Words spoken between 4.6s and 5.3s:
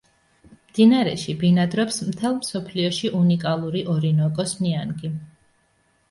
ნიანგი.